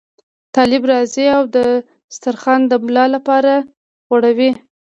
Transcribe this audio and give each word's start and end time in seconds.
طالب 0.55 0.83
راځي 0.91 1.25
او 1.37 1.43
دسترخوان 1.55 2.61
د 2.67 2.73
ملا 2.85 3.05
لپاره 3.15 3.53
غوړوي. 4.07 4.51